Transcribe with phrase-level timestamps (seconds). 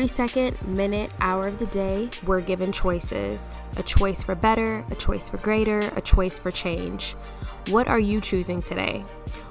[0.00, 4.94] Every second, minute, hour of the day, we're given choices a choice for better, a
[4.94, 7.12] choice for greater, a choice for change.
[7.68, 9.02] What are you choosing today?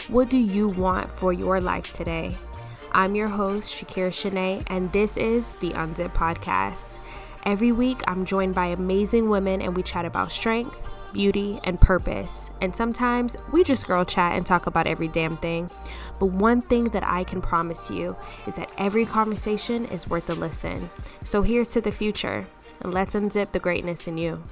[0.07, 2.35] What do you want for your life today?
[2.93, 6.98] I'm your host, Shakira Shanae, and this is the Unzipped Podcast.
[7.45, 12.52] Every week, I'm joined by amazing women and we chat about strength beauty, and purpose.
[12.62, 15.70] And sometimes we just girl chat and talk about every damn thing.
[16.20, 18.16] But one thing that I can promise you
[18.46, 20.90] is that every conversation is worth a listen.
[21.24, 22.46] So here's to the future,
[22.82, 24.43] and let's unzip the greatness in you.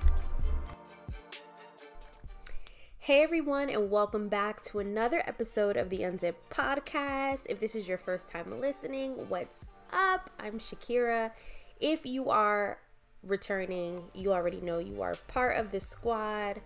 [2.99, 7.45] Hey everyone, and welcome back to another episode of the Unzipped podcast.
[7.49, 10.29] If this is your first time listening, what's up?
[10.39, 11.31] I'm Shakira.
[11.79, 12.79] If you are
[13.23, 14.03] returning.
[14.13, 16.61] You already know you are part of the squad,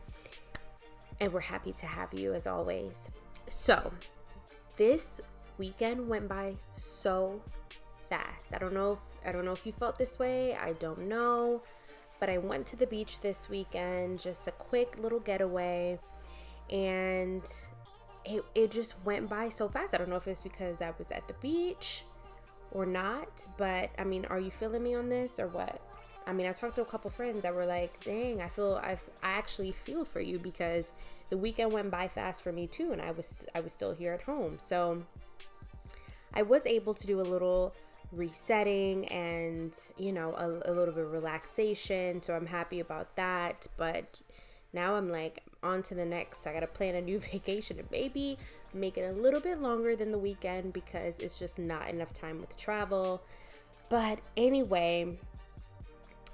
[1.19, 3.09] and we're happy to have you as always.
[3.47, 3.91] So,
[4.77, 5.21] this
[5.57, 7.41] weekend went by so
[8.09, 8.53] fast.
[8.53, 10.55] I don't know if I don't know if you felt this way.
[10.55, 11.61] I don't know,
[12.19, 15.99] but I went to the beach this weekend, just a quick little getaway,
[16.69, 17.43] and
[18.25, 19.93] it it just went by so fast.
[19.93, 22.03] I don't know if it's because I was at the beach
[22.71, 25.81] or not, but I mean, are you feeling me on this or what?
[26.27, 28.97] I mean, I talked to a couple friends that were like, "Dang, I feel I
[29.23, 30.93] I actually feel for you because
[31.31, 34.13] the weekend went by fast for me too, and I was I was still here
[34.13, 35.03] at home." So
[36.33, 37.73] I was able to do a little
[38.11, 42.21] resetting and you know a, a little bit of relaxation.
[42.21, 43.65] So I'm happy about that.
[43.77, 44.19] But
[44.73, 46.45] now I'm like on to the next.
[46.45, 48.37] I gotta plan a new vacation and maybe
[48.73, 52.41] make it a little bit longer than the weekend because it's just not enough time
[52.41, 53.21] with travel.
[53.87, 55.17] But anyway,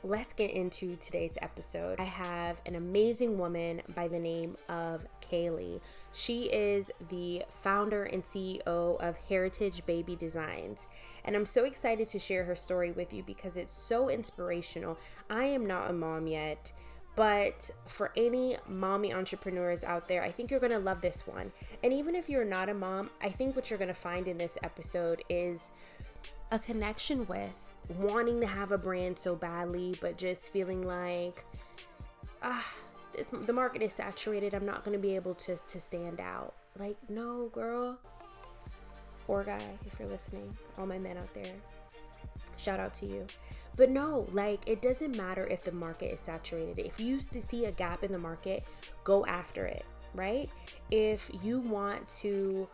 [0.08, 2.00] let's get into today's episode.
[2.00, 5.82] I have an amazing woman by the name of Kayleigh.
[6.14, 10.88] She is the founder and CEO of Heritage Baby Designs.
[11.26, 14.98] And I'm so excited to share her story with you because it's so inspirational.
[15.30, 16.72] I am not a mom yet.
[17.18, 21.52] But for any mommy entrepreneurs out there, I think you're gonna love this one.
[21.84, 24.58] And even if you're not a mom, I think what you're gonna find in this
[24.64, 25.72] episode is
[26.52, 27.67] a connection with
[27.98, 31.44] wanting to have a brand so badly, but just feeling like,
[32.44, 32.66] ah,
[33.14, 34.54] this, the market is saturated.
[34.54, 36.54] I'm not going to be able to, to stand out.
[36.78, 37.98] Like, no, girl.
[39.28, 41.54] Or guy, if you're listening, all my men out there,
[42.58, 43.26] shout out to you.
[43.76, 46.80] But no, like, it doesn't matter if the market is saturated.
[46.80, 48.64] If you to see a gap in the market,
[49.04, 50.50] go after it, right?
[50.90, 52.68] If you want to,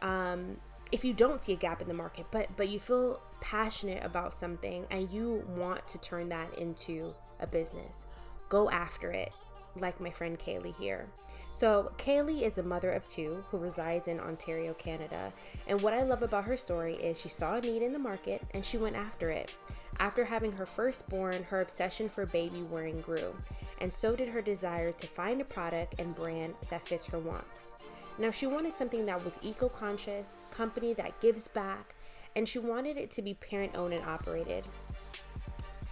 [0.00, 0.56] um,
[0.92, 4.34] if you don't see a gap in the market, but but you feel passionate about
[4.34, 8.06] something and you want to turn that into a business,
[8.48, 9.32] go after it,
[9.74, 11.08] like my friend Kayleigh here.
[11.54, 15.32] So, Kayleigh is a mother of two who resides in Ontario, Canada.
[15.66, 18.42] And what I love about her story is she saw a need in the market
[18.54, 19.50] and she went after it.
[19.98, 23.34] After having her firstborn, her obsession for baby wearing grew,
[23.80, 27.74] and so did her desire to find a product and brand that fits her wants.
[28.18, 31.94] Now, she wanted something that was eco conscious, company that gives back,
[32.36, 34.64] and she wanted it to be parent owned and operated.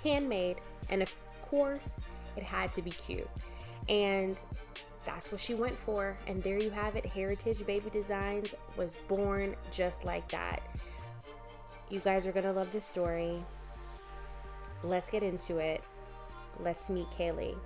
[0.03, 2.00] Handmade, and of course,
[2.36, 3.28] it had to be cute.
[3.88, 4.41] And
[5.04, 6.16] that's what she went for.
[6.26, 10.60] And there you have it Heritage Baby Designs was born just like that.
[11.88, 13.42] You guys are to love this story.
[14.84, 15.82] Let's get into it.
[16.60, 17.56] Let's meet Kayleigh.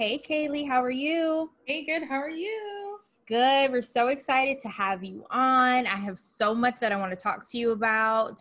[0.00, 1.50] Hey, Kayleigh, how are you?
[1.66, 2.08] Hey, good.
[2.08, 3.00] How are you?
[3.26, 3.70] good.
[3.70, 5.86] We're so excited to have you on.
[5.86, 8.40] I have so much that I want to talk to you about.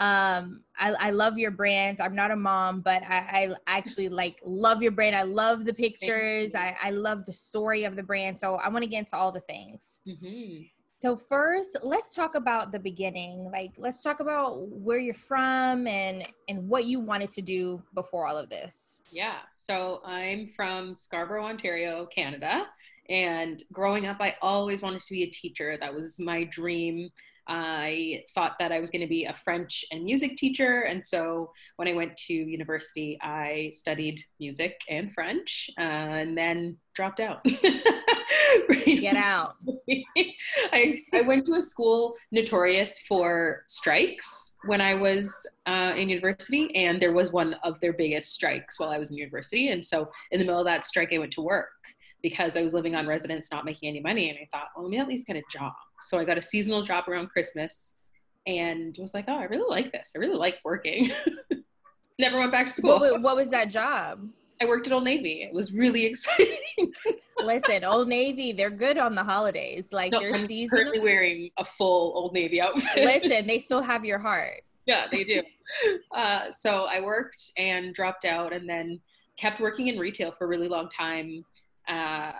[0.00, 2.00] Um, I, I love your brand.
[2.00, 5.14] I'm not a mom, but I, I actually like love your brand.
[5.14, 6.56] I love the pictures.
[6.56, 8.40] I, I love the story of the brand.
[8.40, 10.00] So I want to get into all the things.
[10.04, 10.62] Mm-hmm.
[10.98, 13.48] So first, let's talk about the beginning.
[13.52, 18.26] Like, let's talk about where you're from and and what you wanted to do before
[18.26, 18.98] all of this.
[19.12, 19.36] Yeah.
[19.56, 22.66] So I'm from Scarborough, Ontario, Canada.
[23.08, 25.76] And growing up, I always wanted to be a teacher.
[25.78, 27.10] That was my dream.
[27.48, 30.82] I thought that I was going to be a French and music teacher.
[30.82, 36.76] And so when I went to university, I studied music and French uh, and then
[36.94, 37.44] dropped out.
[38.84, 39.54] Get out.
[40.72, 45.32] I, I went to a school notorious for strikes when I was
[45.66, 49.16] uh, in university, and there was one of their biggest strikes while I was in
[49.16, 49.68] university.
[49.68, 51.68] And so in the middle of that strike, I went to work
[52.22, 54.28] because I was living on residence, not making any money.
[54.28, 55.72] And I thought, well, let me at least get a job.
[56.02, 57.94] So I got a seasonal job around Christmas
[58.46, 60.12] and was like, oh, I really like this.
[60.14, 61.10] I really like working.
[62.18, 62.98] Never went back to school.
[62.98, 64.28] What, what was that job?
[64.60, 65.42] I worked at Old Navy.
[65.42, 66.58] It was really exciting.
[67.38, 69.86] Listen, Old Navy, they're good on the holidays.
[69.92, 70.76] Like no, their I'm season.
[70.76, 73.04] currently wearing a full Old Navy outfit.
[73.04, 74.62] Listen, they still have your heart.
[74.86, 75.42] yeah, they do.
[76.12, 79.00] Uh, so I worked and dropped out, and then
[79.36, 81.44] kept working in retail for a really long time,
[81.88, 82.32] uh,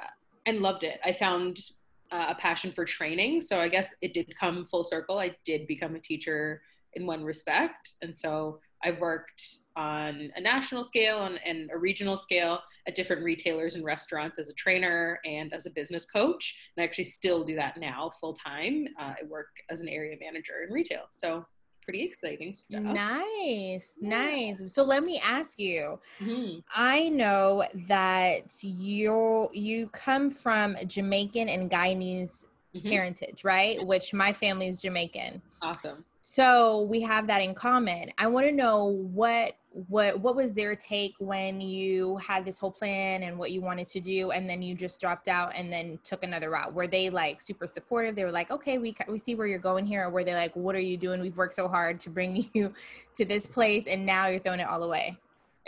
[0.46, 0.98] and loved it.
[1.04, 1.60] I found
[2.10, 5.18] a passion for training, so I guess it did come full circle.
[5.18, 6.62] I did become a teacher
[6.94, 9.42] in one respect, and so I've worked
[9.76, 14.48] on a national scale and, and, a regional scale at different retailers and restaurants as
[14.48, 16.56] a trainer and as a business coach.
[16.76, 18.86] And I actually still do that now full time.
[18.98, 21.02] Uh, I work as an area manager in retail.
[21.10, 21.44] So
[21.88, 22.82] pretty exciting stuff.
[22.82, 24.08] Nice, yeah.
[24.08, 24.72] nice.
[24.72, 25.98] So let me ask you.
[26.20, 26.60] Mm-hmm.
[26.74, 32.44] I know that you you come from Jamaican and Guyanese
[32.78, 32.88] mm-hmm.
[32.88, 33.84] heritage, right?
[33.84, 35.42] Which my family is Jamaican.
[35.62, 36.04] Awesome.
[36.20, 38.10] So we have that in common.
[38.18, 39.54] I want to know what
[39.86, 43.86] what what was their take when you had this whole plan and what you wanted
[43.86, 47.10] to do and then you just dropped out and then took another route were they
[47.10, 50.10] like super supportive they were like okay we we see where you're going here or
[50.10, 52.72] were they like what are you doing we've worked so hard to bring you
[53.14, 55.16] to this place and now you're throwing it all away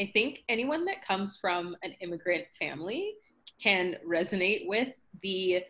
[0.01, 3.15] i think anyone that comes from an immigrant family
[3.63, 4.89] can resonate with
[5.23, 5.63] the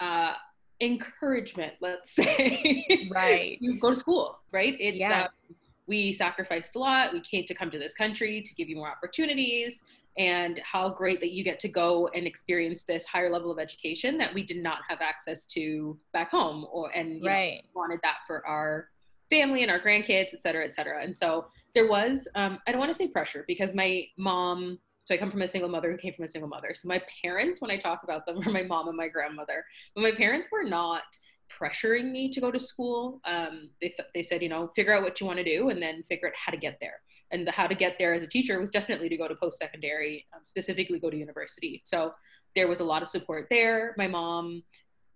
[0.00, 0.34] uh,
[0.80, 2.84] encouragement, let's say.
[3.10, 3.58] Right.
[3.60, 4.76] you go to school, right?
[4.78, 5.22] It's, yeah.
[5.24, 5.56] Um,
[5.86, 7.12] we sacrificed a lot.
[7.12, 9.82] We came to come to this country to give you more opportunities
[10.18, 14.16] and how great that you get to go and experience this higher level of education
[14.18, 17.62] that we did not have access to back home or and right.
[17.64, 18.88] know, wanted that for our
[19.30, 22.78] family and our grandkids et cetera et cetera and so there was um, i don't
[22.78, 25.96] want to say pressure because my mom so I come from a single mother who
[25.96, 26.74] came from a single mother.
[26.74, 29.64] So my parents, when I talk about them, are my mom and my grandmother.
[29.94, 31.04] But my parents were not
[31.48, 33.20] pressuring me to go to school.
[33.24, 35.80] Um, they, th- they said, you know, figure out what you want to do and
[35.80, 37.00] then figure out how to get there.
[37.30, 39.58] And the how to get there as a teacher was definitely to go to post
[39.58, 41.82] secondary, um, specifically go to university.
[41.84, 42.12] So
[42.56, 43.94] there was a lot of support there.
[43.96, 44.64] My mom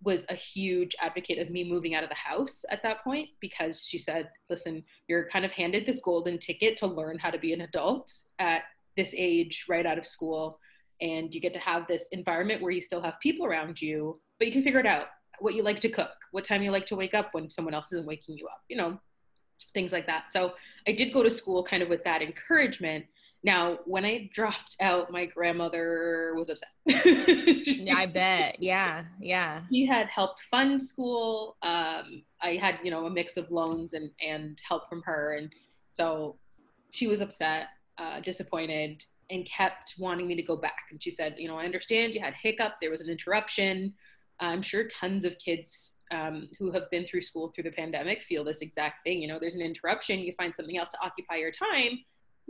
[0.03, 3.85] was a huge advocate of me moving out of the house at that point because
[3.85, 7.51] she said, listen, you're kind of handed this golden ticket to learn how to be
[7.51, 8.09] an adult
[8.39, 8.63] at
[8.97, 10.59] this age right out of school
[11.01, 14.47] and you get to have this environment where you still have people around you but
[14.47, 15.07] you can figure it out
[15.39, 17.91] what you like to cook what time you like to wake up when someone else
[17.91, 18.99] isn't waking you up you know
[19.73, 20.25] things like that.
[20.31, 20.53] So
[20.87, 23.05] i did go to school kind of with that encouragement.
[23.43, 26.69] Now when i dropped out my grandmother was upset.
[27.65, 28.57] Yeah i bet.
[28.59, 29.61] Yeah yeah.
[29.71, 31.57] She had helped fund school.
[31.63, 35.35] Um, i had you know a mix of loans and and help from her.
[35.35, 35.51] And
[35.91, 36.37] so
[36.91, 37.67] she was upset
[37.97, 40.87] uh, disappointed and kept wanting me to go back.
[40.91, 43.93] And she said, you know, I understand you had hiccup, there was an interruption.
[44.39, 48.43] I'm sure tons of kids um, who have been through school through the pandemic feel
[48.43, 49.21] this exact thing.
[49.21, 51.99] You know, there's an interruption, you find something else to occupy your time.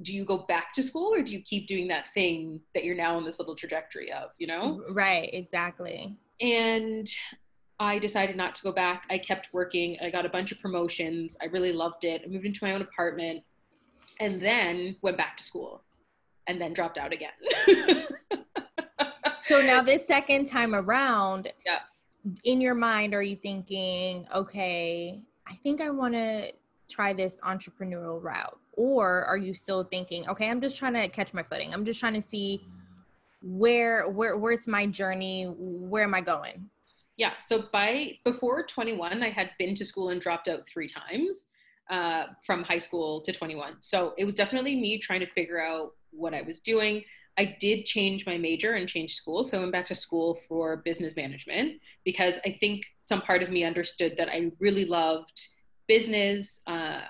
[0.02, 2.96] Do you go back to school or do you keep doing that thing that you're
[2.96, 4.84] now on this little trajectory of, you know?
[4.90, 6.18] Right, exactly.
[6.40, 7.08] And
[7.80, 9.04] I decided not to go back.
[9.10, 9.98] I kept working.
[10.02, 11.36] I got a bunch of promotions.
[11.42, 12.21] I really loved it.
[12.26, 13.44] I moved into my own apartment
[14.21, 15.83] and then went back to school
[16.47, 17.31] and then dropped out again.
[19.42, 21.80] so now this second time around, yeah.
[22.45, 26.51] in your mind, are you thinking, okay, I think I want to
[26.90, 28.57] try this entrepreneurial route?
[28.73, 31.73] Or are you still thinking, okay, I'm just trying to catch my footing.
[31.73, 32.61] I'm just trying to see
[33.44, 35.45] where where where's my journey?
[35.45, 36.69] Where am I going?
[37.18, 37.33] Yeah.
[37.45, 41.45] So by before 21, I had been to school and dropped out three times
[41.92, 43.76] uh, from high school to 21.
[43.81, 47.04] So it was definitely me trying to figure out what I was doing.
[47.38, 49.44] I did change my major and change school.
[49.44, 53.50] So I went back to school for business management because I think some part of
[53.50, 55.48] me understood that I really loved
[55.88, 56.62] business.
[56.66, 57.02] Uh,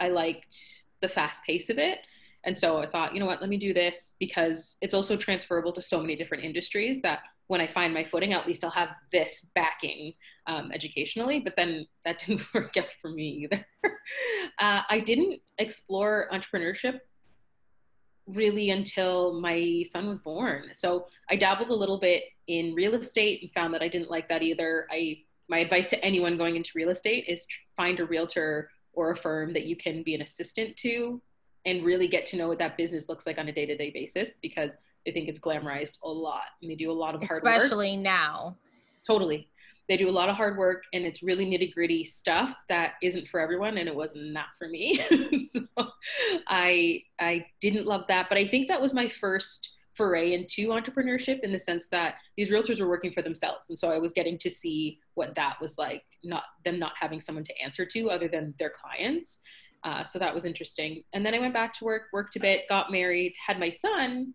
[0.00, 1.98] I liked the fast pace of it.
[2.44, 5.72] And so I thought, you know what, let me do this because it's also transferable
[5.72, 8.90] to so many different industries that when I find my footing, at least I'll have
[9.10, 10.12] this backing
[10.46, 11.40] um, educationally.
[11.40, 13.66] But then that didn't work out for me either.
[14.58, 17.00] uh, I didn't explore entrepreneurship
[18.26, 20.70] really until my son was born.
[20.74, 24.28] So I dabbled a little bit in real estate and found that I didn't like
[24.28, 24.86] that either.
[24.90, 29.16] I my advice to anyone going into real estate is find a realtor or a
[29.16, 31.22] firm that you can be an assistant to
[31.68, 34.76] and really get to know what that business looks like on a day-to-day basis because
[35.04, 37.64] they think it's glamorized a lot and they do a lot of hard especially work.
[37.64, 38.56] Especially now.
[39.06, 39.48] Totally.
[39.88, 43.28] They do a lot of hard work and it's really nitty gritty stuff that isn't
[43.28, 45.02] for everyone and it was not for me.
[45.52, 45.62] so
[46.46, 51.40] I I didn't love that, but I think that was my first foray into entrepreneurship
[51.40, 54.38] in the sense that these realtors were working for themselves and so i was getting
[54.38, 58.28] to see what that was like not them not having someone to answer to other
[58.28, 59.42] than their clients
[59.84, 62.68] uh, so that was interesting and then i went back to work worked a bit
[62.68, 64.34] got married had my son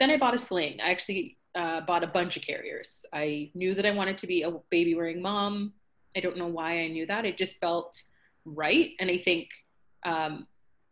[0.00, 0.80] then I bought a sling.
[0.82, 3.04] I actually uh, bought a bunch of carriers.
[3.12, 5.72] I knew that I wanted to be a baby wearing mom.
[6.16, 7.24] I don't know why I knew that.
[7.24, 8.00] It just felt
[8.44, 8.90] right.
[9.00, 9.48] And I think,
[10.04, 10.46] um,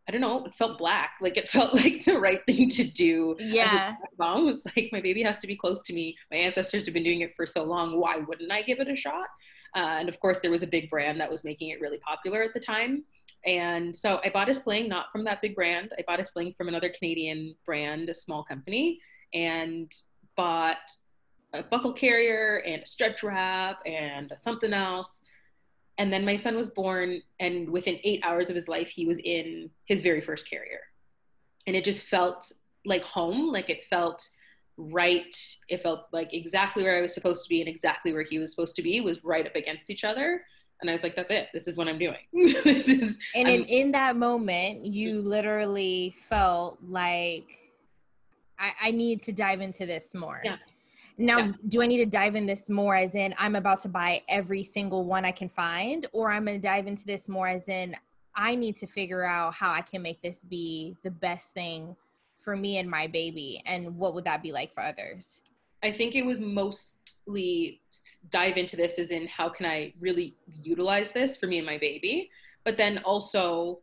[0.08, 1.12] I don't know, it felt black.
[1.20, 3.36] Like it felt like the right thing to do.
[3.38, 3.94] Yeah.
[4.18, 6.16] Mom was like, my baby has to be close to me.
[6.30, 8.00] My ancestors have been doing it for so long.
[8.00, 9.26] Why wouldn't I give it a shot?
[9.74, 12.42] Uh, and of course, there was a big brand that was making it really popular
[12.42, 13.04] at the time.
[13.44, 15.92] And so I bought a sling, not from that big brand.
[15.98, 19.00] I bought a sling from another Canadian brand, a small company,
[19.34, 19.92] and
[20.36, 20.90] bought
[21.52, 25.20] a buckle carrier and a stretch wrap and something else.
[25.98, 29.18] And then my son was born, and within eight hours of his life, he was
[29.22, 30.80] in his very first carrier.
[31.66, 32.50] And it just felt
[32.84, 34.26] like home, like it felt
[34.76, 35.36] right.
[35.68, 38.50] It felt like exactly where I was supposed to be and exactly where he was
[38.52, 40.42] supposed to be was right up against each other.
[40.82, 41.48] And I was like, that's it.
[41.54, 42.16] This is what I'm doing.
[42.64, 47.44] this is, and in, in that moment, you literally felt like,
[48.58, 50.40] I, I need to dive into this more.
[50.44, 50.56] Yeah.
[51.18, 51.52] Now, Yeah.
[51.68, 54.64] do I need to dive in this more as in I'm about to buy every
[54.64, 57.94] single one I can find, or I'm going to dive into this more as in
[58.34, 61.94] I need to figure out how I can make this be the best thing
[62.40, 63.62] for me and my baby?
[63.66, 65.42] And what would that be like for others?
[65.82, 67.80] I think it was mostly
[68.30, 71.78] dive into this as in how can I really utilize this for me and my
[71.78, 72.30] baby,
[72.64, 73.80] but then also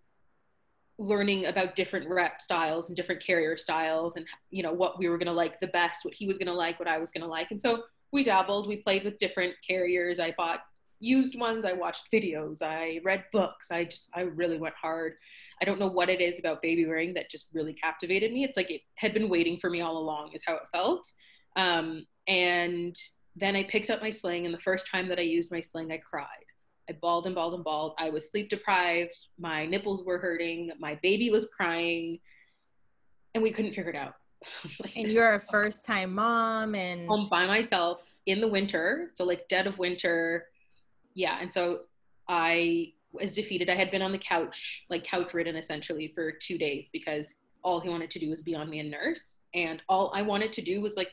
[0.98, 5.18] learning about different wrap styles and different carrier styles and you know what we were
[5.18, 7.24] going to like the best, what he was going to like, what I was going
[7.24, 7.52] to like.
[7.52, 10.20] And so we dabbled, we played with different carriers.
[10.20, 10.62] I bought
[11.00, 13.72] used ones, I watched videos, I read books.
[13.72, 15.14] I just I really went hard.
[15.62, 18.44] I don't know what it is about baby wearing that just really captivated me.
[18.44, 21.10] It's like it had been waiting for me all along is how it felt.
[21.56, 22.96] Um, and
[23.36, 25.92] then I picked up my sling, and the first time that I used my sling,
[25.92, 26.28] I cried.
[26.90, 27.94] I bawled and bawled and bawled.
[28.00, 29.16] I was sleep deprived.
[29.38, 30.72] My nipples were hurting.
[30.80, 32.20] My baby was crying,
[33.34, 34.16] and we couldn't figure it out.
[34.82, 39.26] Like, And you're a first time mom, and home by myself in the winter, so
[39.26, 40.46] like dead of winter.
[41.14, 41.82] Yeah, and so
[42.28, 43.70] I was defeated.
[43.70, 47.80] I had been on the couch, like couch ridden essentially for two days because all
[47.80, 49.42] he wanted to do was be on me and nurse.
[49.54, 51.12] And all I wanted to do was like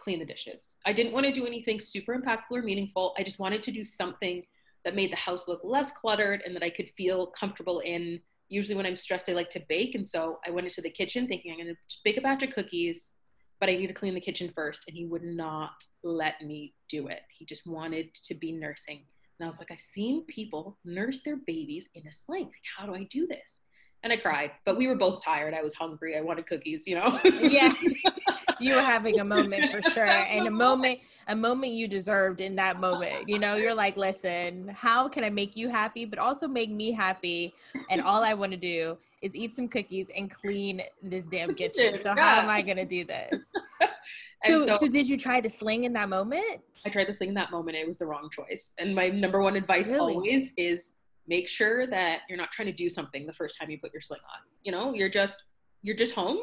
[0.00, 0.76] clean the dishes.
[0.86, 3.14] I didn't want to do anything super impactful or meaningful.
[3.18, 4.42] I just wanted to do something
[4.84, 8.20] that made the house look less cluttered and that I could feel comfortable in.
[8.48, 9.94] Usually when I'm stressed, I like to bake.
[9.94, 12.50] And so I went into the kitchen thinking I'm going to bake a batch of
[12.50, 13.12] cookies,
[13.60, 14.84] but I need to clean the kitchen first.
[14.88, 17.20] And he would not let me do it.
[17.38, 19.04] He just wanted to be nursing.
[19.38, 22.44] And I was like, I've seen people nurse their babies in a sling.
[22.44, 23.58] Like, how do I do this?
[24.02, 25.52] And I cried, but we were both tired.
[25.52, 26.16] I was hungry.
[26.16, 27.20] I wanted cookies, you know?
[27.24, 27.72] yeah
[28.60, 30.98] you were having a moment for sure and a moment
[31.28, 35.30] a moment you deserved in that moment you know you're like listen how can i
[35.30, 37.54] make you happy but also make me happy
[37.90, 41.98] and all i want to do is eat some cookies and clean this damn kitchen
[41.98, 43.52] so how am i going to do this
[44.44, 47.28] so, so- so did you try to sling in that moment I tried to sling
[47.28, 47.76] in that moment.
[47.76, 48.72] It was the wrong choice.
[48.78, 50.14] And my number one advice Really?
[50.14, 50.92] always is
[51.28, 54.00] make sure that you're not trying to do something the first time you put your
[54.00, 54.40] sling on.
[54.64, 55.44] You know, you're just
[55.82, 56.38] you're just home,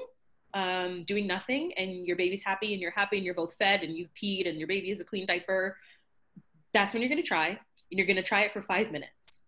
[0.54, 3.96] um, doing nothing, and your baby's happy, and you're happy, and you're both fed, and
[3.98, 5.78] you've peed, and your baby has a clean diaper.
[6.74, 7.58] That's when you're gonna try, and
[7.92, 9.44] you're gonna try it for five minutes.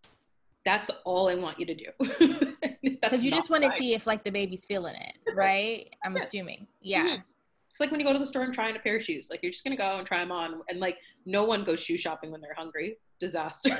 [0.65, 1.85] That's all I want you to do.
[2.83, 6.15] because you just want to to see if like the baby's feeling it right i'm
[6.15, 6.23] Yeah.
[6.23, 7.23] assuming yeah Mhm.
[7.71, 9.27] It's like when you go to the store and try on a pair of shoes.
[9.29, 11.97] Like you're just gonna go and try them on, and like no one goes shoe
[11.97, 12.97] shopping when they're hungry.
[13.21, 13.79] Disaster.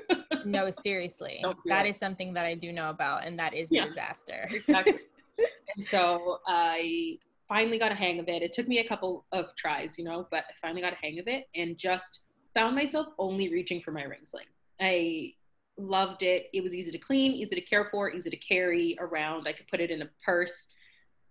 [0.46, 1.90] no seriously that it.
[1.90, 3.84] is something that i do know about and that is Yeah.
[3.84, 4.98] a disaster exactly.
[5.38, 8.42] And so I finally got a hang of it.
[8.42, 11.18] It took me a couple of tries, you know, but I finally got a hang
[11.18, 12.20] of it and just
[12.54, 14.46] found myself only reaching for my ring sling.
[14.80, 15.34] I
[15.76, 16.46] loved it.
[16.52, 19.46] It was easy to clean, easy to care for, easy to carry around.
[19.46, 20.68] I could put it in a purse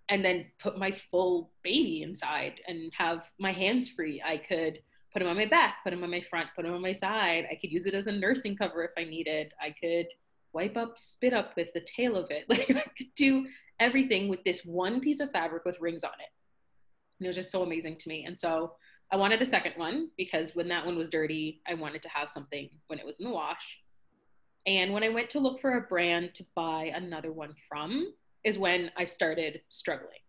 [0.10, 4.22] and then put my full baby inside and have my hands free.
[4.26, 4.80] I could
[5.14, 7.48] put him on my back, put him on my front, put him on my side.
[7.50, 9.54] I could use it as a nursing cover if I needed.
[9.62, 10.08] I could
[10.52, 12.46] wipe up, spit up with the tail of it.
[12.50, 13.48] Like I could do
[13.80, 16.30] everything with this one piece of fabric with rings on it.
[17.20, 18.26] And it was just so amazing to me.
[18.26, 18.74] And so
[19.12, 22.30] I wanted a second one because when that one was dirty, I wanted to have
[22.30, 23.80] something when it was in the wash.
[24.66, 28.14] And when I went to look for a brand to buy another one from,
[28.44, 30.20] is when I started struggling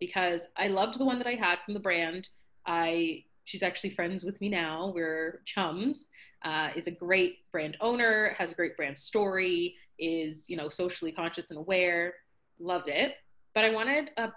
[0.00, 2.28] because I loved the one that I had from the brand.
[2.66, 4.92] I she's actually friends with me now.
[4.94, 6.06] We're chums.
[6.44, 11.12] Uh, is a great brand owner, has a great brand story, is you know socially
[11.12, 12.14] conscious and aware.
[12.60, 13.14] Loved it,
[13.54, 14.32] but I wanted a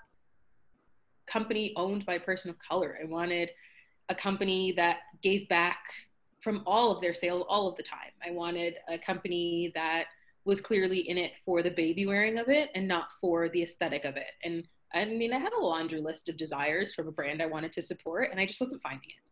[1.27, 2.97] company owned by a person of color.
[3.01, 3.49] I wanted
[4.09, 5.79] a company that gave back
[6.41, 8.11] from all of their sales all of the time.
[8.25, 10.05] I wanted a company that
[10.43, 14.05] was clearly in it for the baby wearing of it and not for the aesthetic
[14.05, 14.31] of it.
[14.43, 17.73] And I mean, I had a laundry list of desires from a brand I wanted
[17.73, 19.31] to support, and I just wasn't finding it.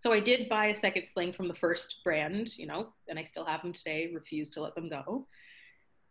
[0.00, 3.24] So I did buy a second sling from the first brand, you know, and I
[3.24, 5.26] still have them today, refuse to let them go.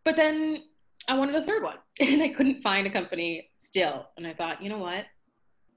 [0.03, 0.63] But then
[1.07, 4.07] I wanted a third one, and I couldn't find a company still.
[4.17, 5.05] And I thought, you know what?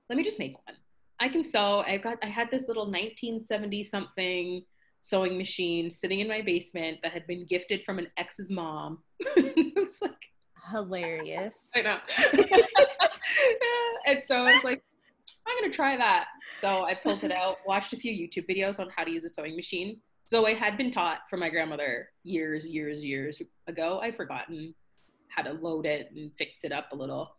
[0.09, 0.77] Let me just make one.
[1.21, 1.85] I can sew.
[1.87, 4.65] I got I had this little 1970 something
[5.01, 8.99] sewing machine sitting in my basement that had been gifted from an ex's mom.
[9.21, 10.13] it was like
[10.71, 11.71] hilarious.
[11.77, 11.99] I know.
[14.07, 14.83] and so I was like,
[15.47, 16.27] I'm gonna try that.
[16.53, 19.29] So I pulled it out, watched a few YouTube videos on how to use a
[19.29, 20.01] sewing machine.
[20.27, 24.01] So I had been taught from my grandmother years, years, years ago.
[24.01, 24.75] I'd forgotten
[25.35, 27.35] how to load it and fix it up a little.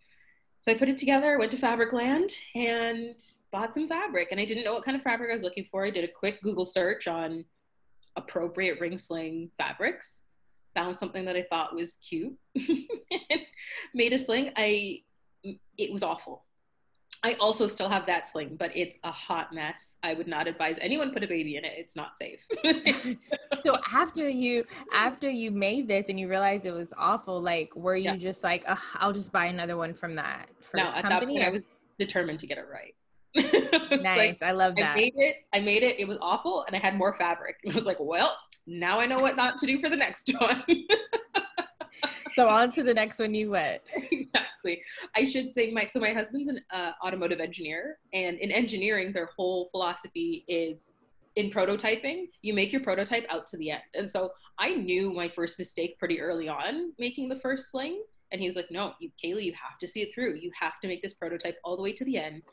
[0.61, 3.19] So I put it together, went to Fabricland and
[3.51, 4.27] bought some fabric.
[4.31, 5.85] And I didn't know what kind of fabric I was looking for.
[5.85, 7.45] I did a quick Google search on
[8.15, 10.21] appropriate ring sling fabrics,
[10.75, 12.37] found something that I thought was cute,
[13.95, 14.51] made a sling.
[14.55, 15.01] I
[15.77, 16.45] it was awful.
[17.23, 19.97] I also still have that sling, but it's a hot mess.
[20.01, 21.73] I would not advise anyone put a baby in it.
[21.75, 22.43] It's not safe.
[23.61, 27.95] so after you after you made this and you realized it was awful, like were
[27.95, 28.15] you yeah.
[28.15, 31.35] just like, I'll just buy another one from that first no, company?
[31.35, 31.61] Point, I was
[31.99, 32.95] determined to get it right.
[34.01, 34.41] nice.
[34.41, 34.93] Like, I love that.
[34.93, 35.35] I made it.
[35.53, 35.99] I made it.
[35.99, 37.57] It was awful, and I had more fabric.
[37.69, 38.35] I was like, well,
[38.67, 40.63] now I know what not to do for the next one.
[42.35, 43.81] So on to the next one you went.
[44.11, 44.83] Exactly.
[45.15, 49.29] I should say my so my husband's an uh, automotive engineer, and in engineering, their
[49.35, 50.91] whole philosophy is
[51.35, 53.81] in prototyping, you make your prototype out to the end.
[53.95, 58.03] And so I knew my first mistake pretty early on making the first sling.
[58.31, 60.35] And he was like, no, you, Kayleigh, you have to see it through.
[60.35, 62.43] You have to make this prototype all the way to the end.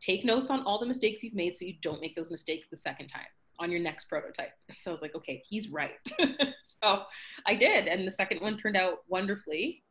[0.00, 2.76] Take notes on all the mistakes you've made so you don't make those mistakes the
[2.76, 3.22] second time
[3.58, 4.52] on your next prototype.
[4.80, 5.92] So I was like, okay, he's right.
[6.64, 7.02] so
[7.46, 7.86] I did.
[7.86, 9.82] And the second one turned out wonderfully.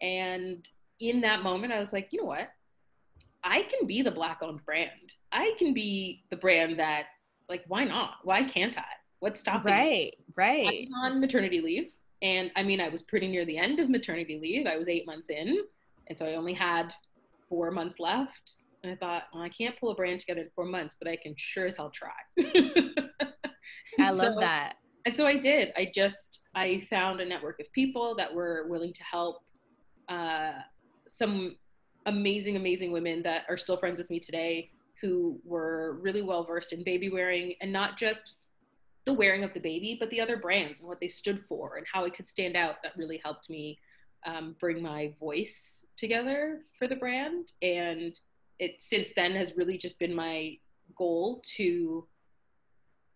[0.00, 0.66] And
[1.00, 2.48] in that moment, I was like, you know what?
[3.44, 4.90] I can be the black owned brand.
[5.32, 7.06] I can be the brand that,
[7.48, 8.14] like, why not?
[8.24, 8.84] Why can't I?
[9.20, 10.24] What's stopping Right, me?
[10.36, 10.88] right.
[11.04, 11.92] on maternity leave.
[12.20, 14.66] And I mean, I was pretty near the end of maternity leave.
[14.66, 15.58] I was eight months in.
[16.08, 16.92] And so I only had
[17.48, 18.54] four months left.
[18.82, 21.16] And I thought, well, I can't pull a brand together in four months, but I
[21.16, 22.10] can sure as hell try.
[24.00, 24.74] I love so, that.
[25.06, 25.72] And so I did.
[25.76, 29.42] I just I found a network of people that were willing to help.
[30.08, 30.52] Uh,
[31.08, 31.56] some
[32.06, 36.72] amazing, amazing women that are still friends with me today who were really well versed
[36.72, 38.34] in baby wearing and not just
[39.04, 41.86] the wearing of the baby, but the other brands and what they stood for and
[41.92, 42.76] how it could stand out.
[42.82, 43.78] That really helped me
[44.26, 47.52] um, bring my voice together for the brand.
[47.62, 48.18] And
[48.58, 50.56] it since then has really just been my
[50.96, 52.06] goal to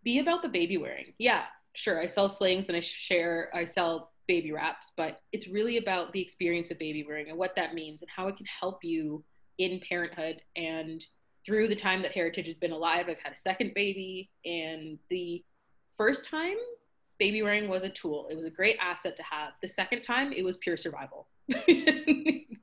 [0.02, 1.12] be about the baby wearing.
[1.18, 1.42] Yeah,
[1.74, 6.12] sure, I sell slings and I share, I sell baby wraps, but it's really about
[6.12, 9.24] the experience of baby wearing and what that means and how it can help you
[9.58, 10.42] in parenthood.
[10.56, 11.04] And
[11.44, 15.44] through the time that Heritage has been alive, I've had a second baby, and the
[15.96, 16.56] first time
[17.18, 18.28] baby wearing was a tool.
[18.30, 19.52] It was a great asset to have.
[19.62, 21.28] The second time, it was pure survival.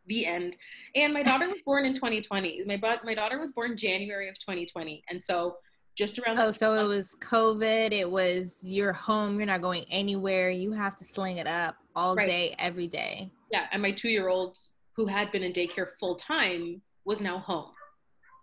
[0.08, 0.58] the end.
[0.96, 2.64] And my daughter was born in 2020.
[2.66, 5.58] My my daughter was born January of 2020, and so
[5.96, 6.40] just around.
[6.40, 7.92] Oh, so it was COVID.
[7.92, 9.38] It was you're home.
[9.38, 10.50] You're not going anywhere.
[10.50, 12.26] You have to sling it up all right.
[12.26, 13.30] day, every day.
[13.52, 14.58] Yeah, and my two year old,
[14.96, 17.72] who had been in daycare full time, was now home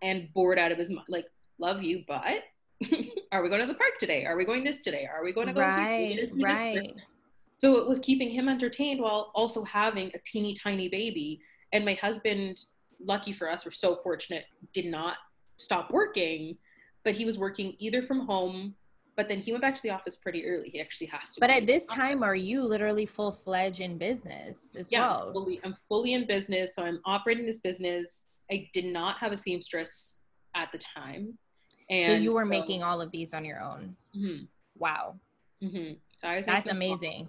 [0.02, 1.06] and bored out of his mind.
[1.08, 1.26] Like,
[1.58, 2.44] love you, but
[3.32, 4.24] are we going to the park today?
[4.24, 5.08] Are we going this today?
[5.12, 5.60] Are we going to go?
[5.60, 6.94] Right, right.
[7.60, 11.40] So it was keeping him entertained while also having a teeny tiny baby.
[11.72, 12.60] And my husband,
[13.04, 15.16] lucky for us, we're so fortunate, did not
[15.56, 16.56] stop working
[17.04, 18.74] but he was working either from home
[19.16, 20.70] but then he went back to the office pretty early.
[20.70, 21.40] He actually has to.
[21.40, 25.32] But at this time, are you literally full fledged in business as yeah, well?
[25.32, 28.28] Fully, I'm fully in business, so I'm operating this business.
[28.50, 30.20] I did not have a seamstress
[30.54, 31.36] at the time,
[31.90, 33.94] and so you were so, making all of these on your own.
[34.16, 34.44] Mm-hmm.
[34.78, 35.16] Wow,
[35.62, 35.94] mm-hmm.
[36.22, 37.28] so that's amazing.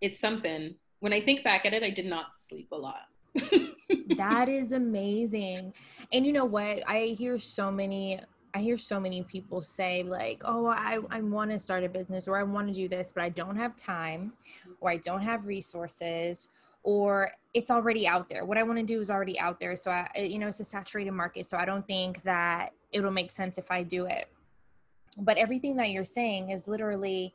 [0.00, 0.74] It's something.
[0.98, 3.02] When I think back at it, I did not sleep a lot.
[3.34, 5.72] That is amazing,
[6.12, 6.88] and you know what?
[6.88, 8.20] I hear so many
[8.54, 12.26] I hear so many people say like, "Oh, I I want to start a business
[12.26, 14.32] or I want to do this, but I don't have time
[14.80, 16.48] or I don't have resources
[16.82, 18.44] or it's already out there.
[18.44, 19.76] What I want to do is already out there.
[19.76, 23.30] So I you know, it's a saturated market, so I don't think that it'll make
[23.30, 24.28] sense if I do it."
[25.18, 27.34] But everything that you're saying is literally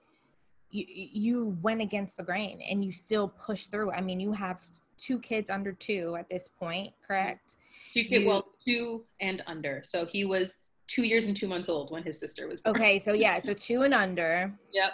[0.71, 3.91] you, you went against the grain and you still push through.
[3.91, 4.61] I mean, you have
[4.97, 7.55] two kids under 2 at this point, correct?
[7.93, 9.81] Two kids, well, 2 and under.
[9.85, 12.75] So he was two years and two months old when his sister was born.
[12.75, 14.53] Okay, so yeah, so two and under.
[14.73, 14.91] Yep.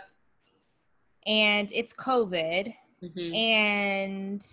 [1.27, 2.73] And it's COVID.
[3.03, 3.33] Mm-hmm.
[3.35, 4.45] And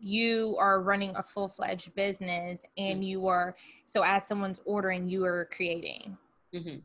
[0.00, 5.48] you are running a full-fledged business and you are so as someone's ordering you are
[5.52, 6.16] creating
[6.54, 6.78] Mm-hmm.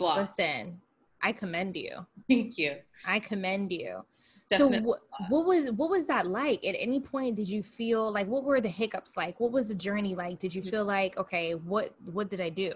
[0.00, 0.80] listen
[1.22, 2.76] i commend you Thank you.
[3.06, 4.04] i commend you
[4.48, 4.78] Definitely.
[4.78, 6.64] so what, what was what was that like?
[6.64, 9.40] At any point did you feel like what were the hiccups like?
[9.40, 10.38] What was the journey like?
[10.38, 10.70] Did you Mhm.
[10.70, 12.72] feel like okay what what did i do?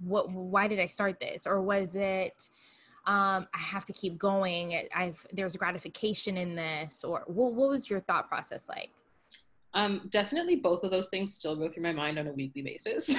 [0.00, 1.46] What why did i start this?
[1.46, 2.50] Or was it
[3.06, 4.88] um i have to keep going?
[4.94, 7.04] I've there's gratification in this?
[7.04, 8.90] Or what, what was your thought process like
[9.74, 13.10] Um, definitely both of those things still go through my mind on a weekly basis.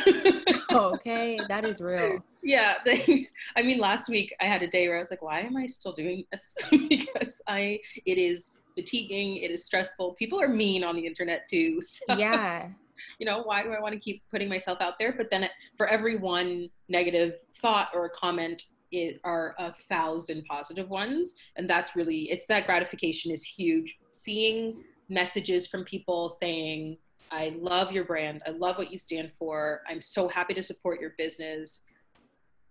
[0.69, 2.75] oh, okay that is real yeah.
[2.85, 5.57] They, I mean, last week I had a day where I was like, why am
[5.57, 6.55] I still doing this?
[6.69, 9.37] because I, it is fatiguing.
[9.37, 10.13] It is stressful.
[10.13, 11.81] People are mean on the internet too.
[11.81, 12.69] So, yeah
[13.17, 15.13] You know, why do I want to keep putting myself out there?
[15.17, 20.89] But then it, for every one negative thought or comment, it are a thousand positive
[20.89, 21.33] ones.
[21.55, 23.95] And that's really, it's that gratification is huge.
[24.15, 26.97] Seeing messages from people saying,
[27.31, 28.41] I love your brand.
[28.45, 29.81] I love what you stand for.
[29.87, 31.81] I'm so happy to support your business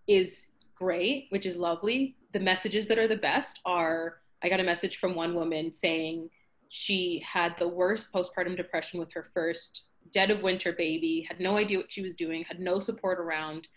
[0.07, 2.17] is great, which is lovely.
[2.33, 6.29] The messages that are the best are I got a message from one woman saying
[6.69, 11.57] she had the worst postpartum depression with her first dead of winter baby, had no
[11.57, 13.69] idea what she was doing, had no support around,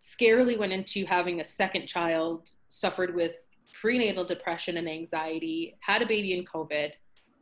[0.00, 3.32] scarily went into having a second child, suffered with
[3.80, 6.92] prenatal depression and anxiety, had a baby in COVID,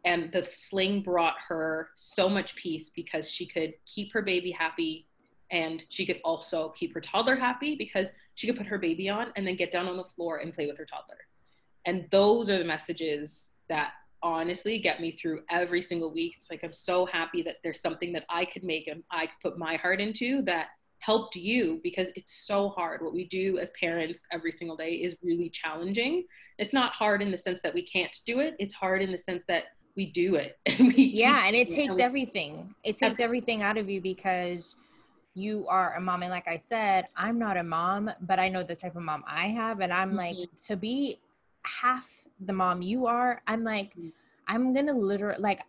[0.05, 5.07] and the sling brought her so much peace because she could keep her baby happy
[5.51, 9.33] and she could also keep her toddler happy because she could put her baby on
[9.37, 11.19] and then get down on the floor and play with her toddler.
[11.87, 16.35] And those are the messages that honestly get me through every single week.
[16.37, 19.41] It's like I'm so happy that there's something that I could make and I could
[19.43, 20.69] put my heart into that
[21.01, 23.03] helped you because it's so hard.
[23.03, 26.25] What we do as parents every single day is really challenging.
[26.59, 28.55] It's not hard in the sense that we can't do it.
[28.59, 29.65] It's hard in the sense that
[29.99, 30.57] we do it.
[30.79, 34.77] We yeah and it takes we- everything it takes everything out of you because
[35.35, 38.63] you are a mom and like i said i'm not a mom but i know
[38.63, 40.67] the type of mom i have and i'm like Mhm.
[40.69, 41.19] to be
[41.81, 42.07] half
[42.49, 44.13] the mom you are i'm like Mhm.
[44.53, 45.61] i'm gonna literally like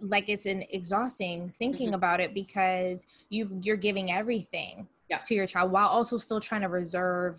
[0.00, 1.94] like it's an exhausting thinking Mhm.
[2.00, 5.18] about it because you you're giving everything Yeah.
[5.28, 7.32] to your child while also still trying to reserve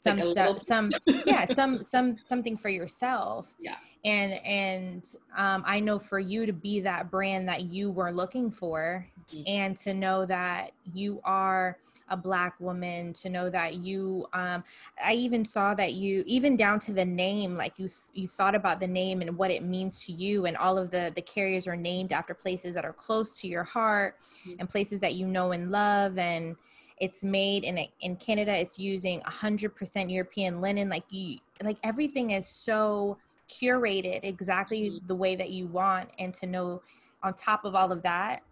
[0.00, 0.92] some Like stuff some
[1.26, 3.76] yeah some some something for yourself Yeah.
[4.04, 5.04] and and
[5.36, 9.42] um, i know for you to be that brand that you were looking for Mhm.
[9.46, 11.78] and to know that you are
[12.10, 14.64] a black woman to know that you um
[15.04, 18.80] i even saw that you even down to the name like you you thought about
[18.80, 21.76] the name and what it means to you and all of the the carriers are
[21.76, 24.56] named after places that are close to your heart Mhm.
[24.60, 26.56] and places that you know and love and
[27.00, 32.46] it's made in in Canada it's using 100% European linen like you like everything is
[32.48, 35.06] so curated exactly Mhm.
[35.06, 36.82] the way that you want and to know
[37.22, 38.42] on top of all of that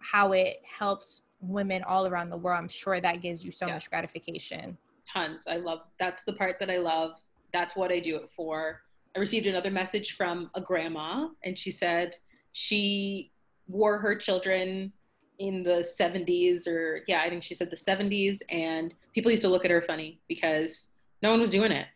[0.00, 3.74] how it helps women all around the world i'm sure that gives you so Yeah.
[3.74, 4.78] much gratification
[5.12, 5.46] tons.
[5.46, 7.12] I love that's the part that I love.
[7.52, 8.82] That's what I do it for.
[9.14, 12.16] I received another message from a grandma, and she said
[12.52, 13.30] she
[13.68, 14.92] wore her children
[15.38, 19.48] in the 70s, or yeah, I think she said the 70s, and people used to
[19.48, 20.88] look at her funny because
[21.22, 21.86] no one was doing it.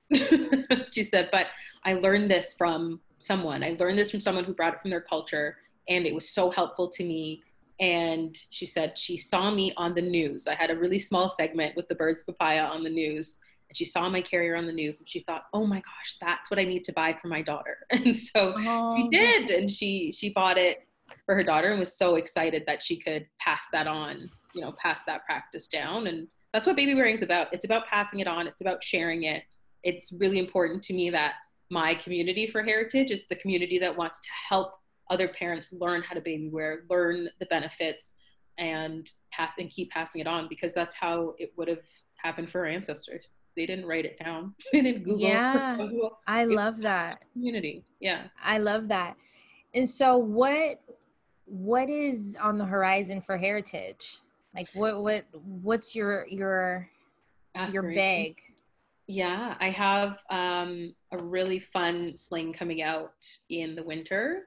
[0.93, 1.47] she said, but
[1.85, 3.63] I learned this from someone.
[3.63, 6.51] I learned this from someone who brought it from their culture, and it was so
[6.51, 7.43] helpful to me
[7.81, 10.47] and she said she saw me on the news.
[10.47, 13.87] I had a really small segment with the Birds Papaya on the news, and she
[13.87, 16.65] saw my carrier on the news, and she thought, "Oh my gosh, that's what I
[16.65, 20.59] need to buy for my daughter." And so she Oh, did, and she she bought
[20.59, 20.87] it
[21.27, 24.75] for her daughter, and was so excited that she could pass that on, you know,
[24.83, 26.07] pass that practice down.
[26.07, 27.49] And that's what baby wearing is about.
[27.53, 28.47] It's about passing it on.
[28.47, 29.43] It's about sharing it.
[29.83, 31.35] It's really important to me that
[31.71, 34.73] my community for heritage is the community that wants to help
[35.11, 38.15] other parents learn how to baby wear, learn the benefits,
[38.59, 41.79] and pass and keep passing it on because that's how it would have
[42.17, 43.35] happened for our ancestors.
[43.57, 44.55] They didn't write it down.
[44.73, 45.21] They didn't Google.
[45.29, 45.77] Yeah.
[45.79, 47.85] Google i It's- love that community.
[48.01, 48.25] Yeah.
[48.43, 49.17] i love that
[49.75, 50.81] and so what
[51.51, 54.19] what is on the horizon for heritage
[54.55, 55.25] like what what
[55.63, 56.89] what's your your
[57.73, 58.41] your bag
[59.11, 64.47] Yeah, I have um, a really fun sling coming out in the winter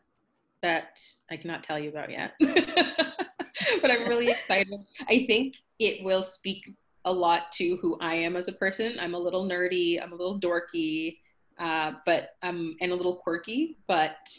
[0.62, 2.32] that I cannot tell you about yet.
[2.40, 4.80] but I'm really excited.
[5.10, 8.98] I think it will speak a lot to who I am as a person.
[9.02, 11.18] I'm a little nerdy, I'm a little dorky,
[11.60, 14.30] uh, but um, and a little quirky, but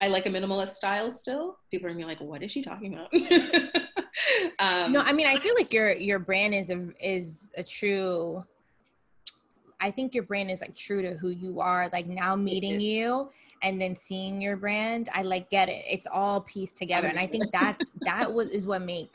[0.00, 1.58] I like a minimalist style still.
[1.70, 3.12] People are gonna be like, "What is she talking about?"
[4.58, 8.42] um, no i mean i feel like your your brand is a is a true
[9.80, 11.88] I think your brand is like true to who you are.
[11.92, 13.30] Like now meeting you
[13.62, 15.84] and then seeing your brand, I like get it.
[15.88, 17.06] It's all pieced together.
[17.06, 19.12] And I think that's that was is what make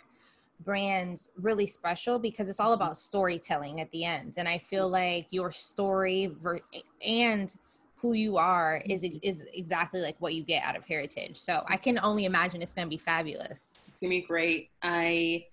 [0.63, 2.81] brands really special because it's all Mm-hmm.
[2.81, 4.35] about storytelling at the end.
[4.37, 6.61] And I feel like your story ver-
[7.05, 7.53] and
[8.03, 9.17] who you are is Mm-hmm.
[9.23, 11.37] is exactly like what you get out of heritage.
[11.37, 13.75] So I can only imagine it's going to be fabulous.
[13.87, 14.69] It's gonna be great.
[14.83, 15.45] I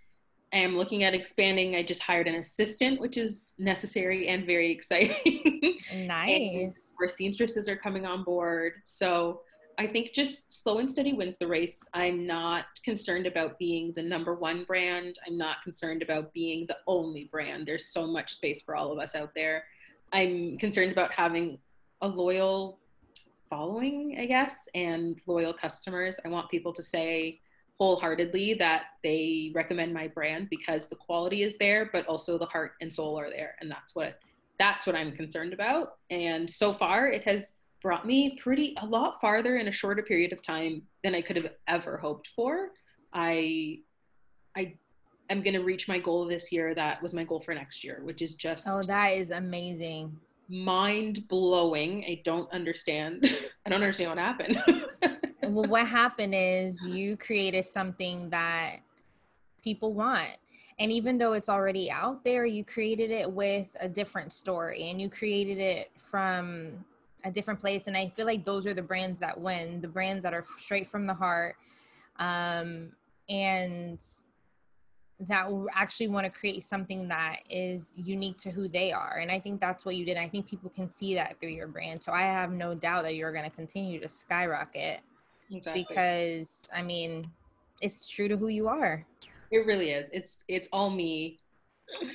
[0.52, 1.76] am looking at expanding.
[1.76, 5.78] I just hired an assistant, which is necessary and very exciting.
[5.94, 6.92] Nice.
[7.00, 8.72] Our seamstresses are coming on board.
[8.84, 9.42] So
[9.78, 11.80] I think just slow and steady wins the race.
[11.94, 15.20] I'm not concerned about being the number one brand.
[15.24, 17.66] I'm not concerned about being the only brand.
[17.68, 19.62] There's so much space for all of us out there.
[20.12, 21.58] I'm concerned about having
[22.02, 22.78] a loyal
[23.48, 26.18] following, I guess, and loyal customers.
[26.24, 27.40] I want people to say
[27.78, 32.72] wholeheartedly that they recommend my brand because the quality is there, but also the heart
[32.80, 33.56] and soul are there.
[33.60, 34.18] And that's what
[34.58, 35.94] that's what I'm concerned about.
[36.10, 40.34] And so far it has brought me pretty a lot farther in a shorter period
[40.34, 42.68] of time than I could have ever hoped for.
[43.12, 43.78] I
[44.54, 44.74] I
[45.30, 46.74] am gonna reach my goal this year.
[46.74, 50.18] That was my goal for next year, which is just Oh, that is amazing.
[50.50, 52.04] Mind blowing.
[52.04, 53.24] I don't understand.
[53.66, 54.62] I don't understand what happened.
[55.42, 58.76] well, what happened is you created something that
[59.62, 60.36] people want.
[60.78, 65.00] And even though it's already out there, you created it with a different story and
[65.00, 66.84] you created it from
[67.22, 67.86] a different place.
[67.86, 70.86] And I feel like those are the brands that win the brands that are straight
[70.86, 71.56] from the heart
[72.18, 72.92] um,
[73.28, 74.02] and
[75.28, 79.18] that will actually want to create something that is unique to who they are.
[79.18, 80.16] And I think that's what you did.
[80.16, 82.02] I think people can see that through your brand.
[82.02, 85.00] So I have no doubt that you're going to continue to skyrocket
[85.50, 85.86] exactly.
[85.88, 87.30] because I mean,
[87.82, 89.04] it's true to who you are.
[89.50, 90.08] it really is.
[90.12, 91.38] It's it's all me.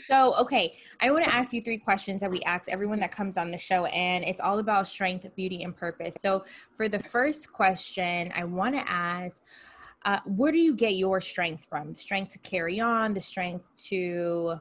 [0.09, 3.37] So, okay, I want to ask you three questions that we ask everyone that comes
[3.37, 6.15] on the show, and it's all about strength, beauty, and purpose.
[6.19, 9.43] So, for the first question, I want to ask,
[10.05, 11.93] uh, where do you get your strength from?
[11.93, 14.59] The strength to carry on, the strength to,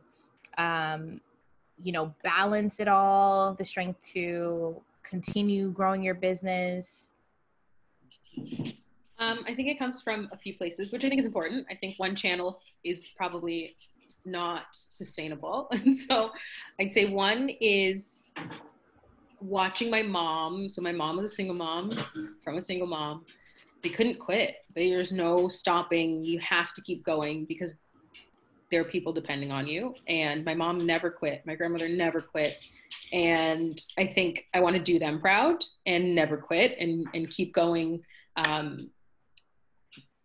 [0.57, 1.20] um,
[1.83, 7.11] you know, balance it all, the strength to continue growing your business.
[9.18, 11.66] Um, I think it comes from a few places, which I think is important.
[11.70, 13.76] I think one channel is probably
[14.24, 15.68] not sustainable.
[15.72, 16.30] And so
[16.80, 18.33] I'd say one is
[19.40, 20.70] watching my mom.
[20.70, 21.92] So my mom was a single mom
[22.42, 23.26] from a single mom.
[23.85, 24.57] They couldn't quit.
[24.75, 26.25] There's no stopping.
[26.25, 27.77] You have to keep going because
[28.70, 29.94] there are people depending on you.
[30.09, 31.42] And my mom never quit.
[31.44, 32.57] My grandmother never quit.
[33.12, 37.55] And I think I want to do them proud and never quit and, and keep
[37.55, 38.03] going.
[38.47, 38.88] Um,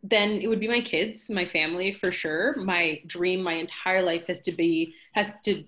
[0.04, 2.56] then it would be my kids, my family for sure.
[2.62, 5.66] My dream my entire life has to be has to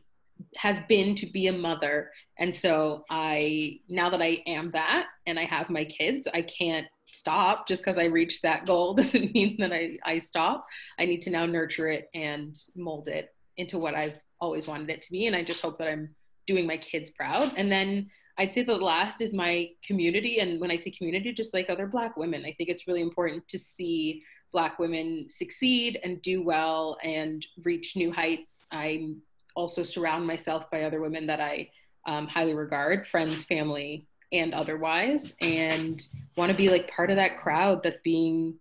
[0.56, 2.12] has been to be a mother.
[2.40, 6.88] And so I now that I am that and I have my kids, I can't
[7.12, 10.66] stop just because I reached that goal doesn't mean that I, I stop.
[11.00, 15.02] I need to now nurture it and mold it into what I've always wanted it
[15.04, 15.28] to be.
[15.28, 16.16] And I just hope that I'm
[16.48, 17.52] doing my kids proud.
[17.56, 20.40] And then I'd say the last is my community.
[20.40, 23.48] And when I say community, just like other Black women, I think it's really important
[23.50, 28.64] to see Black women succeed and do well and reach new heights.
[28.72, 29.14] I
[29.56, 31.70] also surround myself by other women that I
[32.08, 36.06] um, highly regard, friends, family, and otherwise, and
[36.38, 38.56] want to be like part of that crowd that's being,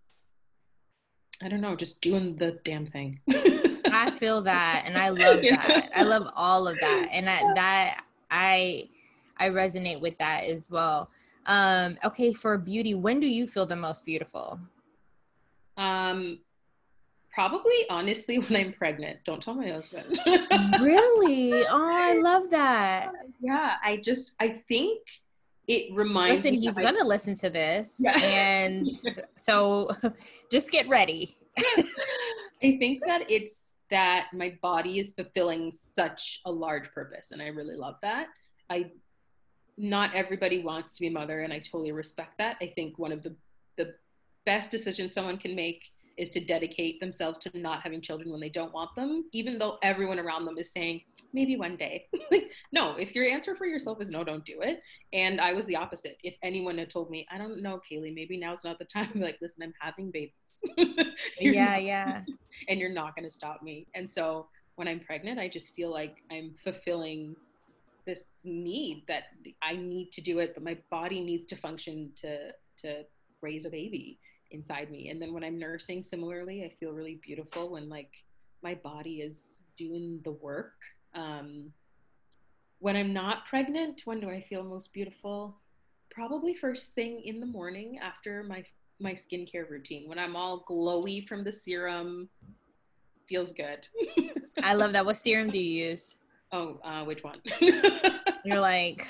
[1.42, 3.20] I don't know, just doing the damn thing.
[3.92, 5.56] I feel that and I love Yeah.
[5.56, 5.90] that.
[5.94, 7.08] I love all of that.
[7.12, 8.88] And that that I
[9.38, 11.10] I resonate with that as well.
[11.46, 14.60] Um okay, for beauty, when do you feel the most beautiful?
[15.76, 16.40] Um,
[17.32, 19.20] probably honestly when I'm pregnant.
[19.24, 20.20] Don't tell my husband.
[20.78, 21.64] Really?
[21.64, 23.12] Oh, I love that.
[23.40, 25.00] yeah, I just I think
[25.70, 27.96] it reminds Listen, he's I- gonna listen to this.
[28.00, 28.18] Yeah.
[28.20, 28.88] And
[29.36, 29.88] so
[30.50, 31.36] just get ready.
[31.58, 37.48] I think that it's that my body is fulfilling such a large purpose, and I
[37.48, 38.26] really love that.
[38.68, 38.90] I
[39.76, 42.56] not everybody wants to be a mother, and I totally respect that.
[42.60, 43.36] I think one of the
[43.76, 43.94] the
[44.44, 45.82] best decisions someone can make
[46.20, 49.78] is to dedicate themselves to not having children when they don't want them, even though
[49.82, 51.00] everyone around them is saying
[51.32, 52.06] maybe one day.
[52.72, 54.82] no, if your answer for yourself is no, don't do it.
[55.14, 56.18] And I was the opposite.
[56.22, 59.38] If anyone had told me, I don't know, Kayleigh, maybe now's not the time, like,
[59.40, 60.34] listen, I'm having babies.
[61.40, 62.22] Yeah, not- yeah.
[62.68, 63.86] and you're not going to stop me.
[63.94, 67.34] And so when I'm pregnant, I just feel like I'm fulfilling
[68.06, 69.24] this need that
[69.62, 72.50] I need to do it, but my body needs to function to
[72.82, 73.02] to
[73.42, 74.18] raise a baby
[74.50, 75.10] inside me.
[75.10, 78.10] And then when I'm nursing, similarly, I feel really beautiful when like
[78.62, 80.74] my body is doing the work.
[81.14, 81.72] Um,
[82.78, 85.58] when I'm not pregnant, when do I feel most beautiful?
[86.10, 88.64] Probably first thing in the morning after my
[89.02, 92.28] my skincare routine when I'm all glowy from the serum.
[93.28, 93.86] Feels good.
[94.62, 95.06] I love that.
[95.06, 96.16] What serum do you use?
[96.52, 97.40] Oh, uh, which one?
[98.44, 99.06] You're like,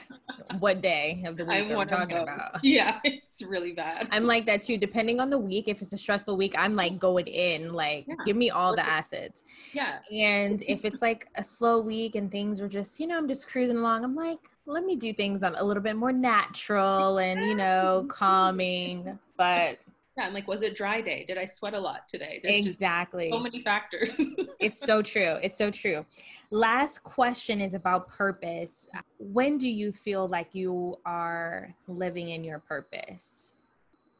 [0.59, 2.63] what day of the week I'm are we talking about?
[2.65, 4.09] Yeah, it's really bad.
[4.11, 4.79] I'm like that too.
[4.79, 8.15] Depending on the week, if it's a stressful week, I'm like going in, like, yeah.
[8.27, 9.45] give me all the acids.
[9.73, 9.99] Yeah.
[10.11, 13.49] And if it's like a slow week and things are just, you know, I'm just
[13.49, 17.55] cruising along, I'm like, let me do things a little bit more natural and, you
[17.55, 19.19] know, calming.
[19.41, 19.79] But
[20.17, 21.25] yeah, I'm like, was it dry day?
[21.27, 22.41] Did I sweat a lot today?
[22.43, 23.31] There's exactly.
[23.31, 24.11] So many factors.
[24.61, 25.37] it's so true.
[25.43, 26.05] It's so true.
[26.51, 28.89] Last question is about purpose.
[29.19, 33.53] When do you feel like you are living in your purpose?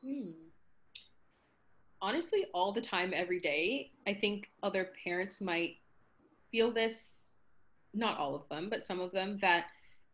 [0.05, 0.31] Hmm.
[2.01, 3.91] Honestly, all the time, every day.
[4.07, 5.77] I think other parents might
[6.51, 7.33] feel this,
[7.93, 9.67] not all of them, but some of them, that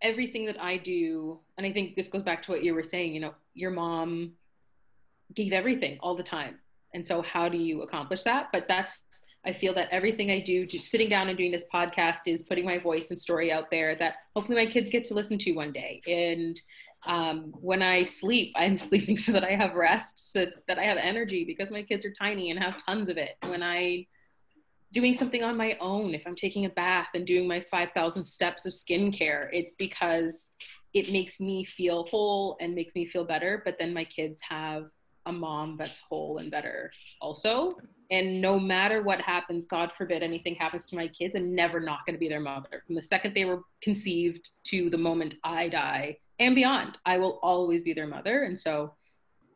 [0.03, 3.15] everything that I do, and I think this goes back to what you were saying,
[3.15, 4.33] you know, your mom
[5.35, 6.59] gave everything all the time.
[6.95, 8.49] And so, how do you accomplish that?
[8.53, 9.01] But that's,
[9.45, 12.65] I feel that everything I do, just sitting down and doing this podcast, is putting
[12.65, 15.73] my voice and story out there that hopefully my kids get to listen to one
[15.73, 16.01] day.
[16.07, 16.61] And
[17.07, 20.99] um, when I sleep, I'm sleeping so that I have rest, so that I have
[20.99, 23.37] energy because my kids are tiny and have tons of it.
[23.47, 24.07] When I
[24.93, 28.67] doing something on my own, if I'm taking a bath and doing my 5,000 steps
[28.67, 30.53] of skincare, it's because
[30.95, 33.61] it makes me feel whole and makes me feel better.
[33.65, 34.87] But then my kids have
[35.27, 37.71] a mom that's whole and better also.
[38.11, 42.07] And no matter what happens, God forbid anything happens to my kids, I'm never not
[42.07, 42.83] going to be their mother.
[42.87, 47.39] From the second they were conceived to the moment I die and beyond, I will
[47.43, 48.45] always be their mother.
[48.45, 48.95] And so,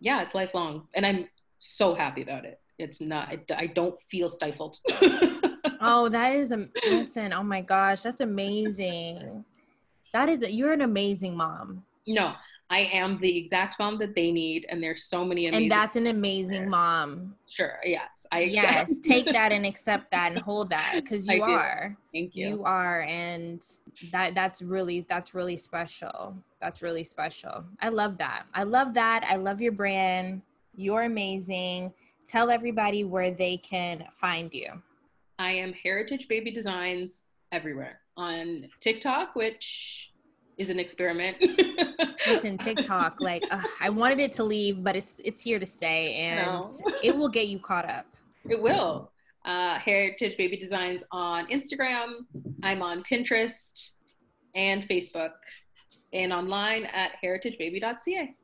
[0.00, 0.88] yeah, it's lifelong.
[0.94, 1.28] And I'm
[1.58, 2.60] so happy about it.
[2.78, 4.78] It's not, I don't feel stifled.
[5.80, 9.44] oh, that is, a, listen, oh my gosh, that's amazing.
[10.14, 11.84] That is, you're an amazing mom.
[12.06, 12.32] No,
[12.72, 15.64] I am the exact mom that they need, and there's so many amazing.
[15.64, 17.34] And that's an amazing mom.
[17.48, 17.80] Sure.
[17.84, 18.26] Yes.
[18.30, 19.00] I yes.
[19.04, 21.96] Take that and accept that and hold that because you are.
[22.12, 22.48] Thank you.
[22.48, 23.60] You are, and
[24.12, 26.36] that that's really that's really special.
[26.60, 27.64] That's really special.
[27.80, 28.44] I love that.
[28.54, 29.24] I love that.
[29.28, 30.42] I love your brand.
[30.76, 31.92] You're amazing.
[32.28, 34.80] Tell everybody where they can find you.
[35.40, 40.09] I am Heritage Baby Designs everywhere on TikTok, which
[40.60, 41.38] is an experiment.
[42.28, 46.14] Listen, TikTok, like uh, I wanted it to leave, but it's it's here to stay,
[46.16, 46.92] and no.
[47.02, 48.06] it will get you caught up.
[48.48, 49.10] It will.
[49.46, 52.26] Uh, Heritage Baby Designs on Instagram.
[52.62, 53.90] I'm on Pinterest
[54.54, 55.32] and Facebook,
[56.12, 58.34] and online at heritagebaby.ca.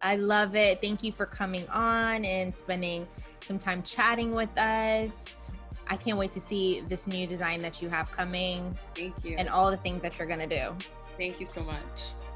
[0.00, 0.80] I love it.
[0.80, 3.06] Thank you for coming on and spending
[3.44, 5.52] some time chatting with us.
[5.88, 8.76] I can't wait to see this new design that you have coming.
[8.94, 9.36] Thank you.
[9.36, 10.74] And all the things that you're going to do.
[11.20, 12.29] Thank you so much.